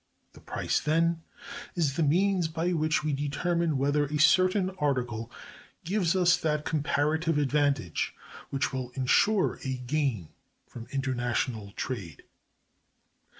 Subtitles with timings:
[0.33, 1.21] The price, then,
[1.75, 5.31] is the means by which we determine whether a certain article
[5.83, 8.15] gives us that comparative advantage
[8.49, 10.29] which will insure a gain
[10.65, 12.23] from international trade.